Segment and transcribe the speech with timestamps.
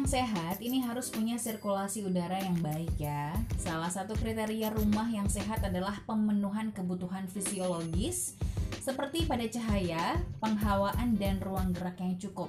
[0.00, 3.36] yang sehat ini harus punya sirkulasi udara yang baik ya.
[3.60, 8.32] Salah satu kriteria rumah yang sehat adalah pemenuhan kebutuhan fisiologis
[8.80, 12.48] seperti pada cahaya, penghawaan, dan ruang gerak yang cukup.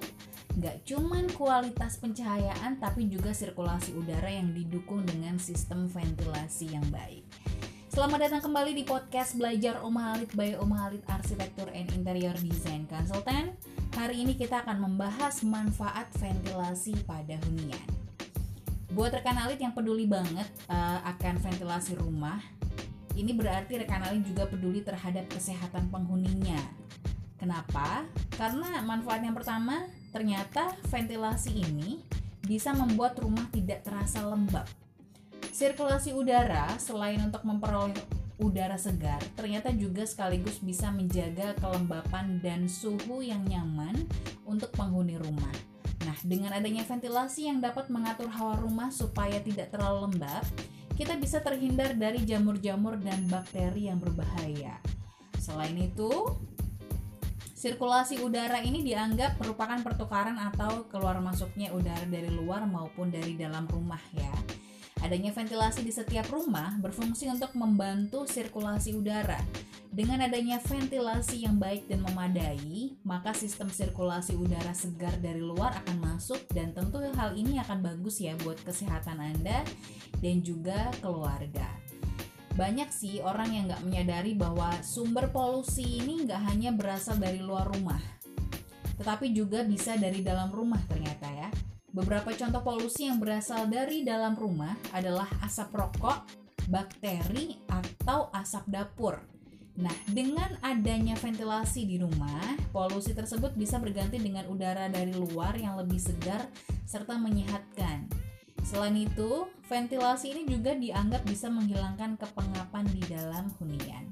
[0.63, 7.27] Gak cuman kualitas pencahayaan tapi juga sirkulasi udara yang didukung dengan sistem ventilasi yang baik.
[7.91, 12.87] Selamat datang kembali di podcast Belajar Om Halid by Om Halid Arsitektur and Interior Design
[12.87, 13.51] Consultant
[13.91, 17.87] Hari ini kita akan membahas manfaat ventilasi pada hunian.
[18.95, 22.39] Buat rekan alit yang peduli banget uh, akan ventilasi rumah,
[23.19, 26.59] ini berarti rekan alit juga peduli terhadap kesehatan penghuninya.
[27.35, 28.07] Kenapa?
[28.39, 29.83] Karena manfaat yang pertama,
[30.15, 31.99] ternyata ventilasi ini
[32.47, 34.67] bisa membuat rumah tidak terasa lembab.
[35.51, 43.21] Sirkulasi udara selain untuk memperoleh udara segar ternyata juga sekaligus bisa menjaga kelembapan dan suhu
[43.21, 43.95] yang nyaman
[44.43, 45.53] untuk penghuni rumah.
[46.01, 50.41] Nah, dengan adanya ventilasi yang dapat mengatur hawa rumah supaya tidak terlalu lembab,
[50.97, 54.81] kita bisa terhindar dari jamur-jamur dan bakteri yang berbahaya.
[55.37, 56.09] Selain itu,
[57.53, 63.69] sirkulasi udara ini dianggap merupakan pertukaran atau keluar masuknya udara dari luar maupun dari dalam
[63.69, 64.33] rumah ya.
[65.01, 69.41] Adanya ventilasi di setiap rumah berfungsi untuk membantu sirkulasi udara.
[69.91, 75.97] Dengan adanya ventilasi yang baik dan memadai, maka sistem sirkulasi udara segar dari luar akan
[76.05, 79.65] masuk dan tentu hal ini akan bagus ya buat kesehatan Anda
[80.21, 81.65] dan juga keluarga.
[82.53, 87.67] Banyak sih orang yang nggak menyadari bahwa sumber polusi ini nggak hanya berasal dari luar
[87.73, 87.99] rumah,
[89.01, 91.40] tetapi juga bisa dari dalam rumah ternyata ya.
[91.91, 96.23] Beberapa contoh polusi yang berasal dari dalam rumah adalah asap rokok,
[96.71, 99.19] bakteri, atau asap dapur.
[99.75, 105.75] Nah, dengan adanya ventilasi di rumah, polusi tersebut bisa berganti dengan udara dari luar yang
[105.75, 106.47] lebih segar
[106.87, 108.07] serta menyehatkan.
[108.63, 114.07] Selain itu, ventilasi ini juga dianggap bisa menghilangkan kepengapan di dalam hunian.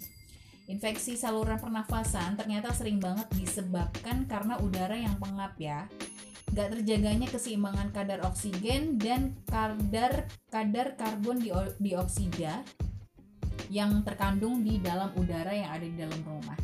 [0.68, 5.90] Infeksi saluran pernafasan ternyata sering banget disebabkan karena udara yang pengap ya
[6.54, 11.38] gak terjaganya keseimbangan kadar oksigen dan kadar kadar karbon
[11.78, 12.66] dioksida
[13.70, 16.58] yang terkandung di dalam udara yang ada di dalam rumah.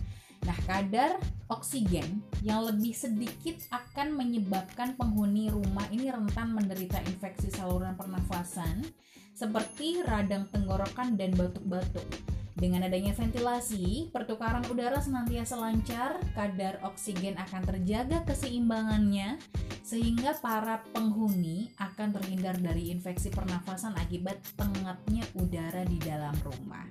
[0.45, 1.17] Nah, kadar
[1.49, 8.85] oksigen yang lebih sedikit akan menyebabkan penghuni rumah ini rentan menderita infeksi saluran pernafasan
[9.33, 12.34] seperti radang tenggorokan dan batuk-batuk.
[12.55, 19.35] Dengan adanya ventilasi, pertukaran udara senantiasa lancar, kadar oksigen akan terjaga keseimbangannya,
[19.83, 26.87] sehingga para penghuni akan terhindar dari infeksi pernafasan akibat pengapnya udara di dalam rumah.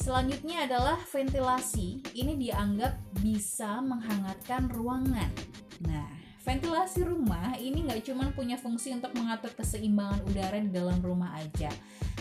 [0.00, 2.02] Selanjutnya adalah ventilasi.
[2.16, 5.30] Ini dianggap bisa menghangatkan ruangan.
[5.86, 11.38] Nah, ventilasi rumah ini nggak cuma punya fungsi untuk mengatur keseimbangan udara di dalam rumah
[11.38, 11.70] aja,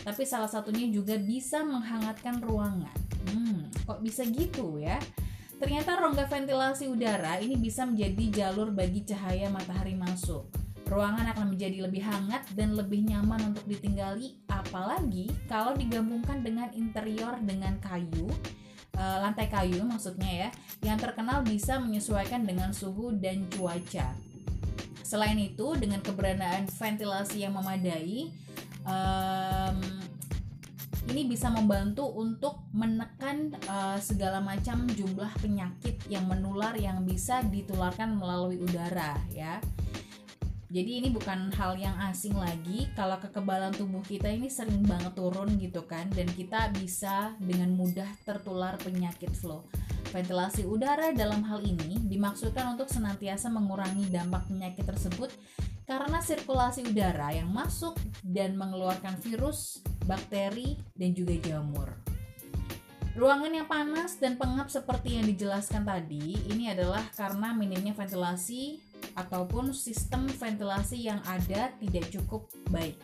[0.05, 2.97] tapi salah satunya juga bisa menghangatkan ruangan.
[3.33, 5.01] Hmm, kok bisa gitu ya?
[5.61, 10.49] Ternyata rongga ventilasi udara ini bisa menjadi jalur bagi cahaya matahari masuk.
[10.89, 17.37] Ruangan akan menjadi lebih hangat dan lebih nyaman untuk ditinggali, apalagi kalau digabungkan dengan interior
[17.45, 18.27] dengan kayu,
[18.95, 20.49] eh, lantai kayu maksudnya ya,
[20.83, 24.15] yang terkenal bisa menyesuaikan dengan suhu dan cuaca.
[25.11, 28.31] Selain itu, dengan keberadaan ventilasi yang memadai,
[28.87, 29.77] um,
[31.11, 38.15] ini bisa membantu untuk menekan uh, segala macam jumlah penyakit yang menular yang bisa ditularkan
[38.15, 39.59] melalui udara ya.
[40.71, 45.59] Jadi ini bukan hal yang asing lagi kalau kekebalan tubuh kita ini sering banget turun
[45.59, 49.67] gitu kan dan kita bisa dengan mudah tertular penyakit flu.
[50.15, 55.35] Ventilasi udara dalam hal ini dimaksudkan untuk senantiasa mengurangi dampak penyakit tersebut
[55.83, 61.91] karena sirkulasi udara yang masuk dan mengeluarkan virus, bakteri, dan juga jamur.
[63.11, 69.75] Ruangan yang panas dan pengap seperti yang dijelaskan tadi ini adalah karena minimnya ventilasi ataupun
[69.75, 72.95] sistem ventilasi yang ada tidak cukup baik.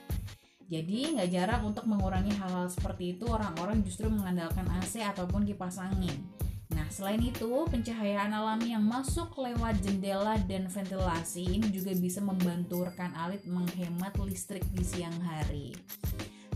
[0.67, 6.27] Jadi nggak jarang untuk mengurangi hal-hal seperti itu orang-orang justru mengandalkan AC ataupun kipas angin.
[6.75, 12.83] Nah, selain itu, pencahayaan alami yang masuk lewat jendela dan ventilasi ini juga bisa membantu
[12.83, 15.71] rekan alit menghemat listrik di siang hari.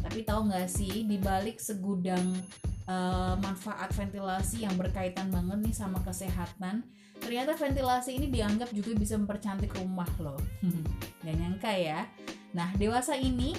[0.03, 2.36] Tapi tahu nggak sih, di balik segudang
[2.91, 6.83] uh, manfaat ventilasi yang berkaitan banget nih sama kesehatan,
[7.23, 10.39] ternyata ventilasi ini dianggap juga bisa mempercantik rumah loh.
[11.23, 12.03] Gak nyangka ya.
[12.51, 13.55] Nah, dewasa ini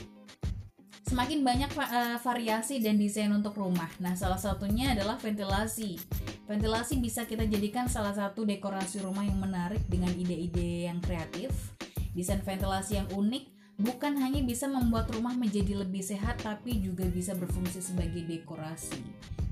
[1.09, 3.89] semakin banyak uh, variasi dan desain untuk rumah.
[4.05, 5.97] Nah, salah satunya adalah ventilasi.
[6.45, 11.73] Ventilasi bisa kita jadikan salah satu dekorasi rumah yang menarik dengan ide-ide yang kreatif
[12.13, 13.45] Desain ventilasi yang unik
[13.81, 19.01] bukan hanya bisa membuat rumah menjadi lebih sehat tapi juga bisa berfungsi sebagai dekorasi.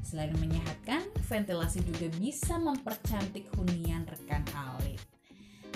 [0.04, 4.98] Selain menyehatkan, ventilasi juga bisa mempercantik hunian rekan alit.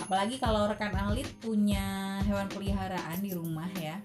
[0.00, 4.02] Apalagi kalau rekan alit punya hewan peliharaan di rumah ya.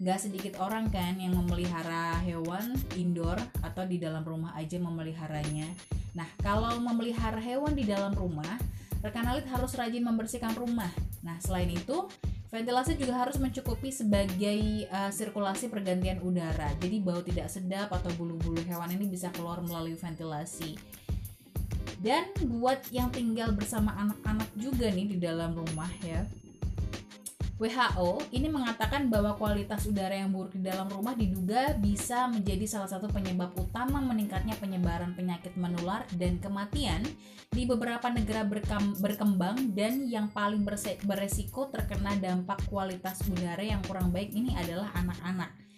[0.00, 5.68] Gak sedikit orang kan yang memelihara hewan indoor atau di dalam rumah aja memeliharanya.
[6.16, 8.56] Nah, kalau memelihara hewan di dalam rumah,
[9.04, 10.88] rekan alit harus rajin membersihkan rumah.
[11.20, 12.08] Nah, selain itu,
[12.50, 16.74] Ventilasi juga harus mencukupi sebagai uh, sirkulasi pergantian udara.
[16.82, 20.74] Jadi bau tidak sedap atau bulu-bulu hewan ini bisa keluar melalui ventilasi.
[22.02, 22.26] Dan
[22.58, 26.26] buat yang tinggal bersama anak-anak juga nih di dalam rumah ya.
[27.60, 32.88] WHO ini mengatakan bahwa kualitas udara yang buruk di dalam rumah diduga bisa menjadi salah
[32.88, 37.04] satu penyebab utama meningkatnya penyebaran penyakit menular dan kematian
[37.52, 38.48] di beberapa negara
[38.96, 40.64] berkembang dan yang paling
[41.04, 45.69] beresiko terkena dampak kualitas udara yang kurang baik ini adalah anak-anak.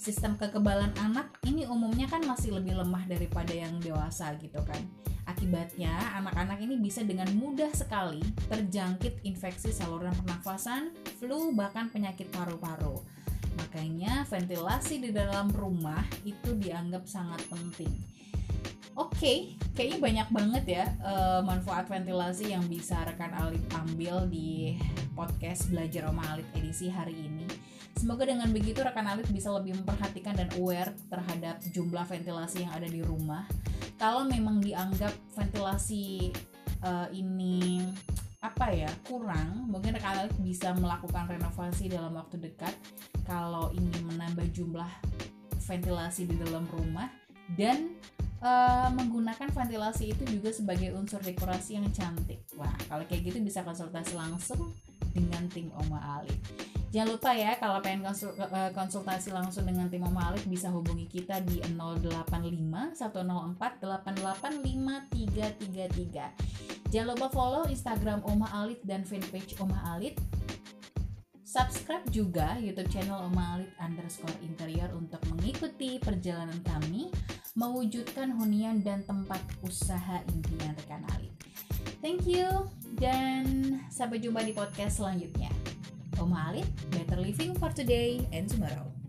[0.00, 4.80] Sistem kekebalan anak ini umumnya kan masih lebih lemah daripada yang dewasa gitu kan.
[5.28, 12.96] Akibatnya, anak-anak ini bisa dengan mudah sekali terjangkit infeksi saluran pernafasan, flu, bahkan penyakit paru-paru.
[13.60, 17.92] Makanya, ventilasi di dalam rumah itu dianggap sangat penting.
[18.98, 19.38] Oke, okay,
[19.78, 24.76] kayaknya banyak banget ya uh, manfaat ventilasi yang bisa rekan Alit ambil di
[25.14, 27.46] podcast Belajar Oma Alit edisi hari ini.
[27.94, 32.88] Semoga dengan begitu rekan Alit bisa lebih memperhatikan dan aware terhadap jumlah ventilasi yang ada
[32.90, 33.46] di rumah
[34.00, 36.32] kalau memang dianggap ventilasi
[36.80, 37.84] uh, ini
[38.40, 42.72] apa ya kurang mungkin kalian bisa melakukan renovasi dalam waktu dekat
[43.28, 44.88] kalau ingin menambah jumlah
[45.68, 47.12] ventilasi di dalam rumah
[47.52, 47.92] dan
[48.40, 52.44] uh, menggunakan ventilasi itu juga sebagai unsur dekorasi yang cantik.
[52.56, 54.72] Wah kalau kayak gitu bisa konsultasi langsung
[55.14, 56.34] dengan tim Oma Ali
[56.90, 61.38] Jangan lupa ya kalau pengen eh, konsultasi langsung dengan tim Mama Alif bisa hubungi kita
[61.46, 65.06] di 085 104 885
[66.90, 70.18] Jangan lupa follow Instagram Oma Alit dan fanpage Oma Alit.
[71.46, 77.14] Subscribe juga YouTube channel Oma Alit underscore interior untuk mengikuti perjalanan kami
[77.58, 81.34] mewujudkan hunian dan tempat usaha impian rekan Alit.
[82.00, 82.70] Thank you
[83.00, 85.50] dan sampai jumpa di podcast selanjutnya.
[86.20, 88.99] Oma Alit, better living for today and tomorrow.